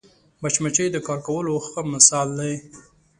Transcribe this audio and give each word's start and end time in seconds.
مچمچۍ 0.41 0.87
د 0.91 0.97
کار 1.07 1.19
کولو 1.27 1.53
ښه 1.67 1.81
مثال 1.93 2.27
دی 2.39 2.53